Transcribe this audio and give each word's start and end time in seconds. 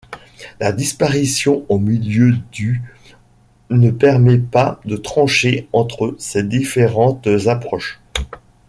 Sa 0.59 0.71
disparition 0.71 1.63
au 1.69 1.77
milieu 1.77 2.31
du 2.51 2.81
ne 3.69 3.91
permet 3.91 4.39
pas 4.39 4.81
de 4.83 4.97
trancher 4.97 5.69
entre 5.73 6.15
ces 6.17 6.41
différentes 6.41 7.27
approches. 7.45 8.01